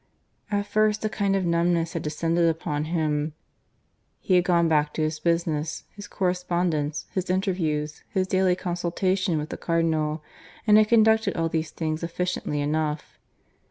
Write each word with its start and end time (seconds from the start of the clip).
At 0.49 0.65
first 0.65 1.05
a 1.05 1.09
kind 1.09 1.35
of 1.35 1.45
numbness 1.45 1.93
had 1.93 2.01
descended 2.01 2.49
upon 2.49 2.85
him. 2.85 3.33
He 4.19 4.33
had 4.33 4.43
gone 4.43 4.67
back 4.67 4.93
to 4.95 5.03
his 5.03 5.19
business, 5.19 5.83
his 5.95 6.07
correspondence, 6.07 7.05
his 7.13 7.29
interviews, 7.29 8.01
his 8.09 8.25
daily 8.27 8.55
consultation 8.55 9.37
with 9.37 9.49
the 9.49 9.57
Cardinal, 9.57 10.23
and 10.65 10.79
had 10.79 10.89
conducted 10.89 11.35
all 11.37 11.49
these 11.49 11.69
things 11.69 12.01
efficiently 12.01 12.61
enough. 12.61 13.19